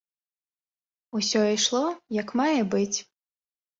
Усё 1.21 1.41
ішло 1.57 1.83
як 2.21 2.29
мае 2.43 2.59
быць. 2.73 2.97